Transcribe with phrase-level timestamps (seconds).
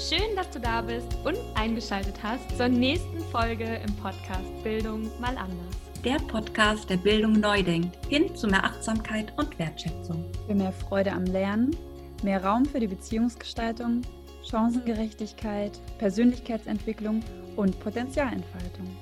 [0.00, 5.36] Schön, dass du da bist und eingeschaltet hast zur nächsten Folge im Podcast Bildung mal
[5.36, 5.76] anders.
[6.02, 10.24] Der Podcast, der Bildung neu denkt, hin zu mehr Achtsamkeit und Wertschätzung.
[10.46, 11.76] Für mehr Freude am Lernen,
[12.22, 14.00] mehr Raum für die Beziehungsgestaltung,
[14.42, 17.22] Chancengerechtigkeit, Persönlichkeitsentwicklung
[17.56, 18.96] und Potenzialentfaltung.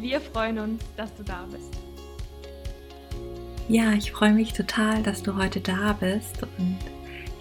[0.00, 1.72] Wir freuen uns, dass du da bist.
[3.70, 6.78] Ja, ich freue mich total, dass du heute da bist und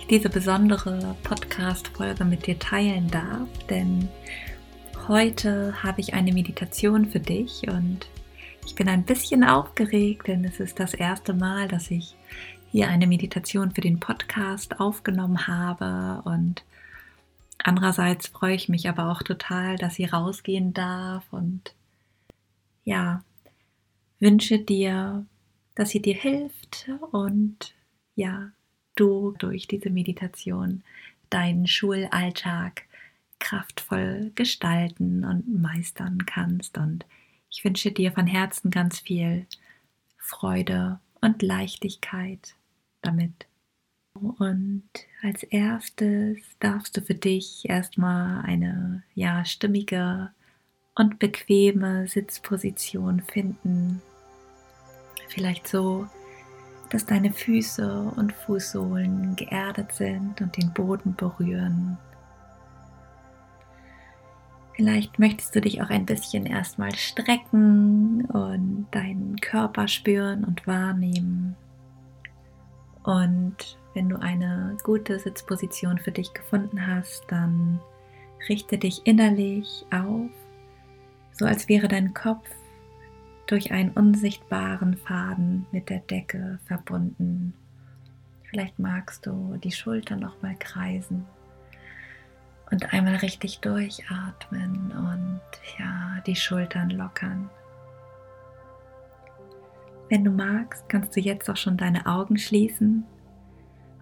[0.05, 4.07] ich diese besondere Podcast-Folge mit dir teilen darf, denn
[5.07, 8.07] heute habe ich eine Meditation für dich und
[8.65, 12.15] ich bin ein bisschen aufgeregt, denn es ist das erste Mal, dass ich
[12.71, 16.63] hier eine Meditation für den Podcast aufgenommen habe und
[17.63, 21.73] andererseits freue ich mich aber auch total, dass sie rausgehen darf und
[22.83, 23.23] ja,
[24.19, 25.25] wünsche dir
[25.75, 27.75] dass sie dir hilft und
[28.15, 28.51] ja,
[28.95, 30.83] du durch diese Meditation
[31.29, 32.83] deinen Schulalltag
[33.39, 36.77] kraftvoll gestalten und meistern kannst.
[36.77, 37.05] Und
[37.49, 39.45] ich wünsche dir von Herzen ganz viel
[40.17, 42.55] Freude und Leichtigkeit
[43.01, 43.47] damit.
[44.13, 44.89] Und
[45.21, 50.31] als erstes darfst du für dich erstmal eine ja stimmige
[50.95, 54.01] und bequeme Sitzposition finden,
[55.27, 56.07] Vielleicht so,
[56.89, 61.97] dass deine Füße und Fußsohlen geerdet sind und den Boden berühren.
[64.75, 71.55] Vielleicht möchtest du dich auch ein bisschen erstmal strecken und deinen Körper spüren und wahrnehmen.
[73.03, 77.79] Und wenn du eine gute Sitzposition für dich gefunden hast, dann
[78.49, 80.29] richte dich innerlich auf,
[81.31, 82.49] so als wäre dein Kopf
[83.47, 87.53] durch einen unsichtbaren Faden mit der Decke verbunden.
[88.43, 91.25] Vielleicht magst du die Schultern noch mal kreisen
[92.71, 95.41] und einmal richtig durchatmen und
[95.77, 97.49] ja, die Schultern lockern.
[100.09, 103.05] Wenn du magst, kannst du jetzt auch schon deine Augen schließen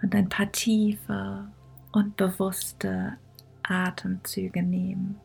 [0.02, 1.48] und ein paar tiefe
[1.92, 3.14] und bewusste
[3.64, 5.20] Atemzüge nehmen.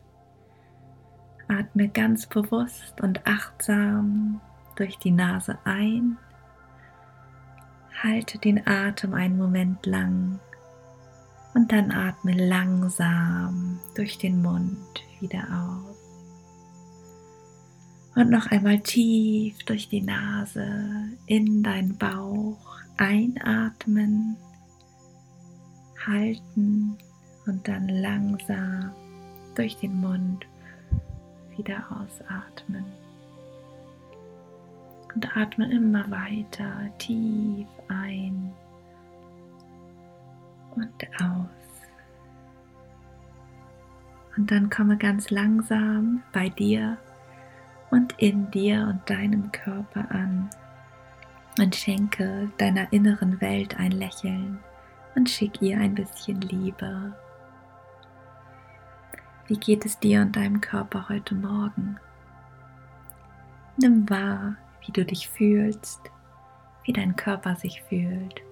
[1.49, 4.39] Atme ganz bewusst und achtsam
[4.75, 6.17] durch die Nase ein.
[8.01, 10.39] Halte den Atem einen Moment lang
[11.53, 15.97] und dann atme langsam durch den Mund wieder aus.
[18.15, 20.67] Und noch einmal tief durch die Nase
[21.25, 24.37] in deinen Bauch einatmen,
[26.05, 26.97] halten
[27.45, 28.91] und dann langsam
[29.55, 30.45] durch den Mund
[31.59, 32.85] wieder ausatmen.
[35.13, 38.53] Und atme immer weiter tief ein
[40.75, 41.49] und aus.
[44.37, 46.97] Und dann komme ganz langsam bei dir
[47.91, 50.49] und in dir und deinem Körper an
[51.59, 54.59] und schenke deiner inneren Welt ein Lächeln
[55.15, 57.13] und schick ihr ein bisschen Liebe
[59.49, 61.97] wie geht es dir und deinem Körper heute Morgen?
[63.81, 64.55] Nimm wahr,
[64.85, 66.01] wie du dich fühlst,
[66.83, 68.43] wie dein Körper sich fühlt,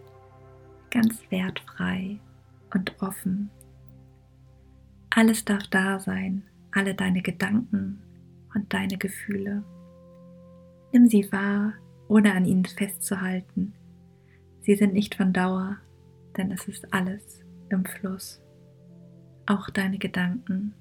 [0.90, 2.18] ganz wertfrei
[2.74, 3.52] und offen.
[5.12, 8.02] Alles darf da sein, alle deine Gedanken
[8.56, 9.64] und deine Gefühle.
[10.94, 11.74] Nimm sie wahr,
[12.08, 13.74] ohne an ihnen festzuhalten.
[14.62, 15.78] Sie sind nicht von Dauer,
[16.38, 18.42] denn es ist alles im Fluss.
[19.46, 20.74] Auch deine Gedanken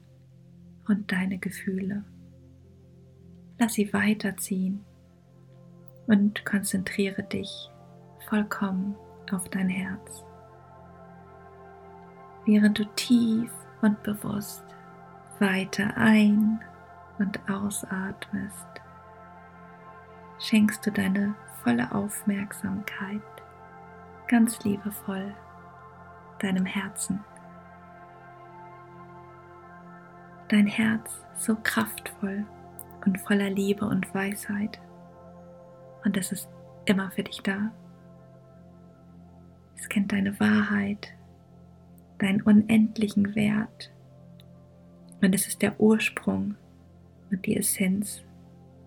[0.88, 2.04] und deine Gefühle.
[3.58, 4.84] Lass sie weiterziehen
[6.06, 7.70] und konzentriere dich
[8.28, 8.96] vollkommen
[9.30, 10.24] auf dein Herz.
[12.44, 13.50] Während du tief
[13.82, 14.64] und bewusst
[15.38, 16.60] weiter ein-
[17.18, 18.66] und ausatmest,
[20.38, 23.22] schenkst du deine volle Aufmerksamkeit
[24.28, 25.34] ganz liebevoll
[26.38, 27.24] deinem Herzen.
[30.48, 32.44] Dein Herz so kraftvoll
[33.04, 34.80] und voller Liebe und Weisheit.
[36.04, 36.48] Und es ist
[36.84, 37.72] immer für dich da.
[39.76, 41.12] Es kennt deine Wahrheit,
[42.18, 43.92] deinen unendlichen Wert.
[45.20, 46.56] Und es ist der Ursprung
[47.30, 48.22] und die Essenz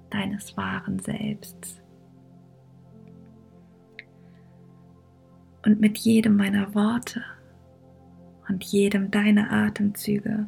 [0.10, 1.82] deines wahren Selbsts.
[5.66, 7.24] Und mit jedem meiner Worte
[8.48, 10.48] und jedem deiner Atemzüge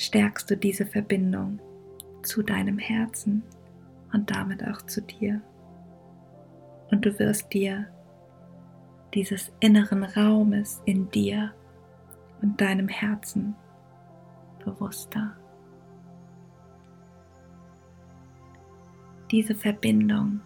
[0.00, 1.60] stärkst du diese Verbindung
[2.22, 3.42] zu deinem Herzen
[4.14, 5.42] und damit auch zu dir.
[6.90, 7.86] Und du wirst dir
[9.12, 11.52] dieses inneren Raumes in dir
[12.40, 13.54] und deinem Herzen
[14.64, 15.36] bewusster.
[19.30, 20.40] Diese Verbindung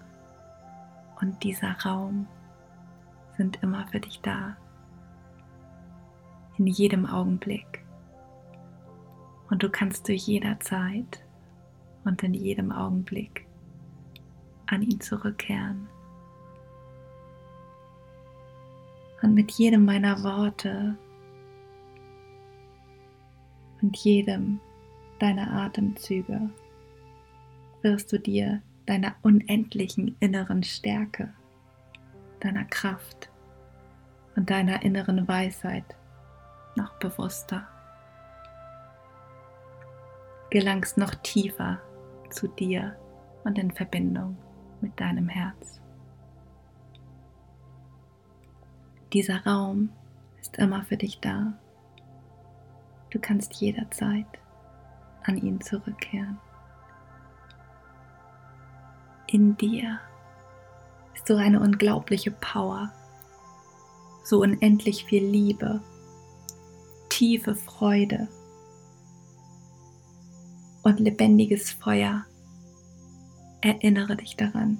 [1.20, 2.26] und dieser Raum
[3.36, 4.56] sind immer für dich da,
[6.58, 7.83] in jedem Augenblick.
[9.54, 11.24] Und du kannst zu jeder Zeit
[12.04, 13.46] und in jedem Augenblick
[14.66, 15.86] an ihn zurückkehren.
[19.22, 20.98] Und mit jedem meiner Worte
[23.80, 24.58] und jedem
[25.20, 26.50] deiner Atemzüge
[27.82, 31.32] wirst du dir deiner unendlichen inneren Stärke,
[32.40, 33.30] deiner Kraft
[34.34, 35.94] und deiner inneren Weisheit
[36.74, 37.68] noch bewusster.
[40.54, 41.80] Gelangst noch tiefer
[42.30, 42.96] zu dir
[43.42, 44.36] und in Verbindung
[44.80, 45.80] mit deinem Herz.
[49.12, 49.90] Dieser Raum
[50.40, 51.54] ist immer für dich da.
[53.10, 54.28] Du kannst jederzeit
[55.24, 56.38] an ihn zurückkehren.
[59.26, 59.98] In dir
[61.16, 62.92] ist so eine unglaubliche Power,
[64.22, 65.82] so unendlich viel Liebe,
[67.08, 68.28] tiefe Freude
[70.84, 72.25] und lebendiges Feuer.
[73.62, 74.78] Erinnere dich daran.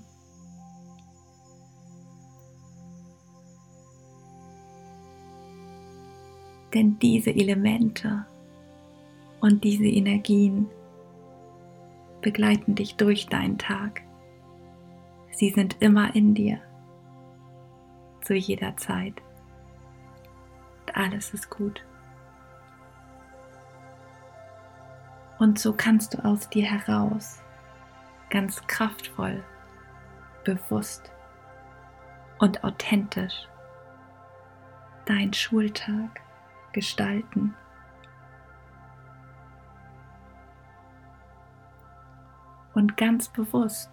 [6.75, 8.27] Denn diese Elemente
[9.41, 10.69] und diese Energien
[12.21, 14.03] begleiten dich durch deinen Tag.
[15.31, 16.61] Sie sind immer in dir,
[18.23, 19.15] zu jeder Zeit.
[20.81, 21.85] Und alles ist gut.
[25.39, 27.43] Und so kannst du aus dir heraus
[28.31, 29.43] ganz kraftvoll,
[30.45, 31.11] bewusst
[32.39, 33.49] und authentisch
[35.07, 36.21] deinen Schultag
[36.73, 37.55] gestalten.
[42.75, 43.91] Und ganz bewusst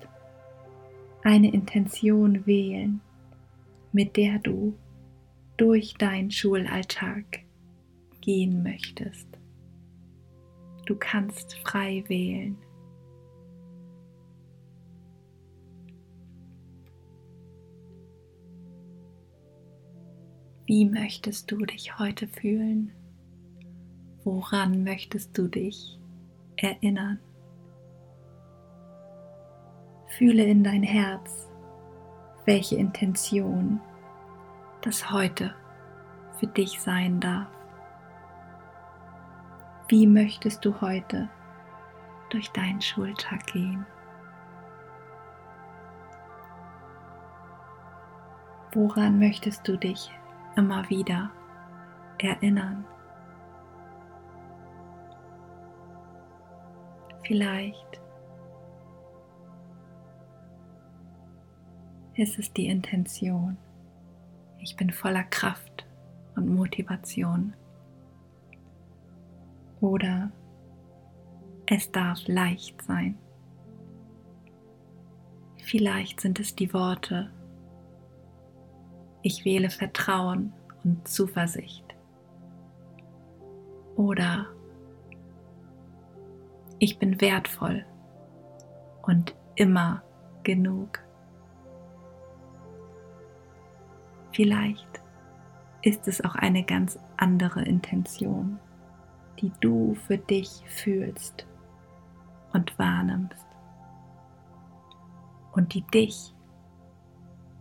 [1.23, 2.99] eine Intention wählen,
[3.91, 4.75] mit der du
[5.57, 7.43] durch deinen Schulalltag
[8.21, 9.30] gehen möchtest.
[10.91, 12.57] Du kannst frei wählen.
[20.65, 22.91] Wie möchtest du dich heute fühlen?
[24.25, 25.97] Woran möchtest du dich
[26.57, 27.21] erinnern?
[30.17, 31.47] Fühle in dein Herz,
[32.43, 33.79] welche Intention
[34.81, 35.55] das heute
[36.37, 37.60] für dich sein darf.
[39.91, 41.27] Wie möchtest du heute
[42.29, 43.85] durch deinen Schultag gehen?
[48.71, 50.09] Woran möchtest du dich
[50.55, 51.29] immer wieder
[52.19, 52.85] erinnern.
[57.25, 58.01] Vielleicht
[62.15, 63.57] ist es die Intention.
[64.59, 65.85] Ich bin voller Kraft
[66.37, 67.55] und Motivation.
[69.81, 70.31] Oder
[71.65, 73.17] es darf leicht sein.
[75.63, 77.31] Vielleicht sind es die Worte,
[79.23, 81.85] ich wähle Vertrauen und Zuversicht.
[83.95, 84.47] Oder
[86.79, 87.85] ich bin wertvoll
[89.03, 90.01] und immer
[90.43, 90.99] genug.
[94.31, 95.01] Vielleicht
[95.83, 98.59] ist es auch eine ganz andere Intention,
[99.41, 101.47] die du für dich fühlst
[102.53, 103.45] und wahrnimmst
[105.53, 106.33] und die dich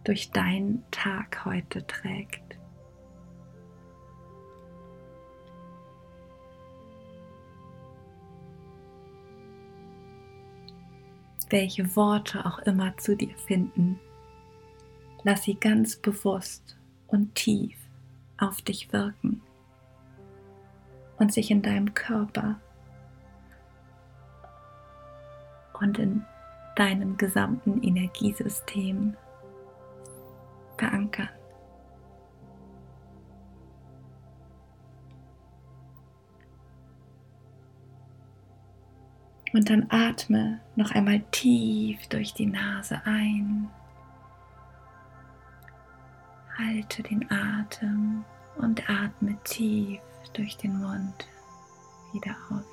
[0.04, 2.58] durch deinen Tag heute trägt.
[11.48, 13.98] Welche Worte auch immer zu dir finden,
[15.24, 17.76] lass sie ganz bewusst und tief
[18.38, 19.42] auf dich wirken
[21.20, 22.56] und sich in deinem Körper
[25.74, 26.24] und in
[26.76, 29.14] deinem gesamten Energiesystem
[30.78, 31.28] verankern.
[39.52, 43.68] Und dann atme noch einmal tief durch die Nase ein.
[46.56, 48.24] Halte den Atem
[48.56, 50.00] und atme tief
[50.32, 51.26] durch den Mund
[52.12, 52.64] wieder aus.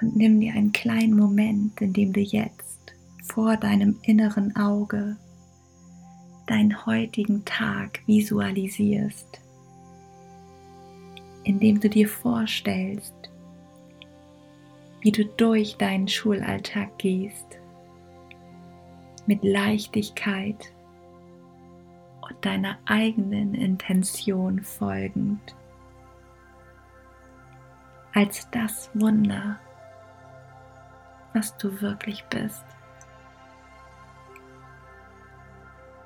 [0.00, 5.16] Und nimm dir einen kleinen Moment, in dem du jetzt vor deinem inneren Auge
[6.46, 9.40] deinen heutigen Tag visualisierst,
[11.44, 13.14] indem du dir vorstellst,
[15.00, 17.60] wie du durch deinen Schulalltag gehst,
[19.26, 20.72] mit Leichtigkeit
[22.40, 25.56] deiner eigenen Intention folgend,
[28.14, 29.58] als das Wunder,
[31.32, 32.64] was du wirklich bist.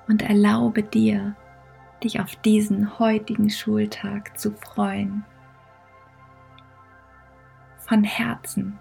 [0.07, 1.35] Und erlaube dir,
[2.02, 5.25] dich auf diesen heutigen Schultag zu freuen.
[7.78, 8.78] Von Herzen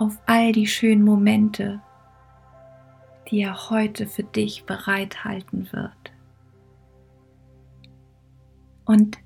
[0.00, 1.82] auf all die schönen Momente,
[3.30, 6.12] die er heute für dich bereithalten wird.
[8.84, 9.18] Und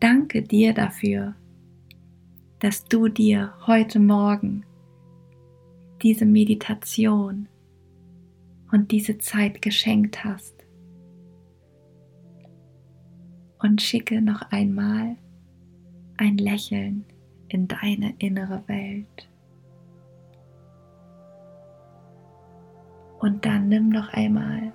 [0.00, 1.34] danke dir dafür,
[2.60, 4.64] dass du dir heute Morgen
[6.02, 7.48] diese Meditation
[8.70, 10.54] und diese Zeit geschenkt hast.
[13.58, 15.16] Und schicke noch einmal
[16.16, 17.04] ein Lächeln
[17.48, 19.31] in deine innere Welt.
[23.22, 24.72] Und dann nimm noch einmal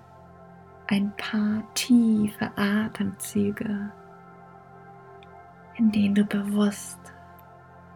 [0.88, 3.92] ein paar tiefe Atemzüge,
[5.76, 7.14] in denen du bewusst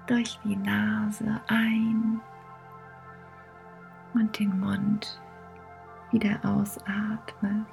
[0.08, 2.20] durch die Nase ein
[4.13, 5.22] und den Mund
[6.12, 7.72] wieder ausatmest.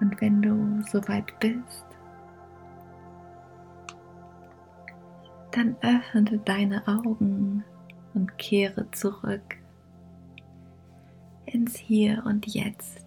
[0.00, 1.84] Und wenn du soweit bist,
[5.50, 7.64] dann öffne deine Augen
[8.14, 9.56] und kehre zurück
[11.46, 13.06] ins Hier und Jetzt.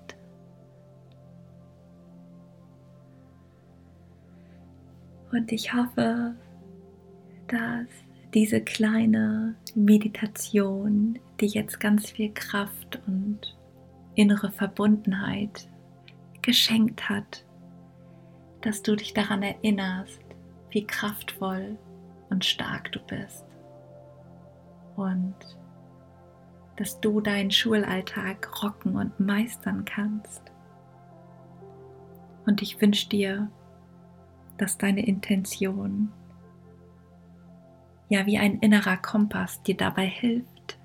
[5.32, 6.36] Und ich hoffe,
[7.48, 7.88] dass
[8.34, 13.58] diese kleine Meditation dir jetzt ganz viel Kraft und
[14.16, 15.68] innere Verbundenheit
[16.42, 17.46] geschenkt hat,
[18.62, 20.22] dass du dich daran erinnerst,
[20.70, 21.78] wie kraftvoll
[22.30, 23.46] und stark du bist
[24.96, 25.36] und
[26.78, 30.42] dass du deinen Schulalltag rocken und meistern kannst.
[32.46, 33.50] Und ich wünsche dir,
[34.58, 36.12] dass deine Intention
[38.10, 40.80] ja wie ein innerer Kompass dir dabei hilft,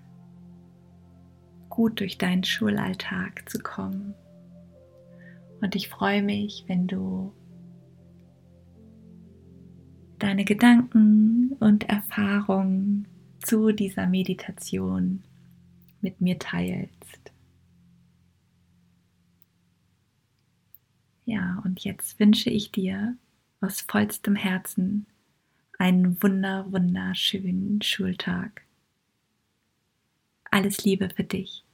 [1.69, 4.15] gut durch deinen Schulalltag zu kommen.
[5.61, 7.33] Und ich freue mich, wenn du
[10.19, 13.07] deine Gedanken und Erfahrungen
[13.41, 15.23] zu dieser Meditation
[16.01, 17.33] mit mir teilst.
[21.25, 23.17] Ja, und jetzt wünsche ich dir
[23.61, 25.07] aus vollstem Herzen
[25.79, 28.63] einen wunder, wunderschönen Schultag.
[30.51, 31.65] Alles Liebe für dich.